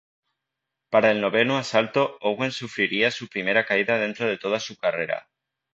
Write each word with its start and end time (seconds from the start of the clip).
Para 0.89 1.11
el 1.11 1.21
noveno 1.21 1.59
asalto 1.59 2.17
Owen 2.21 2.51
sufriría 2.51 3.11
su 3.11 3.27
primera 3.27 3.67
caída 3.67 3.99
dentro 3.99 4.25
de 4.25 4.39
toda 4.39 4.59
su 4.59 4.75
carrera. 4.75 5.29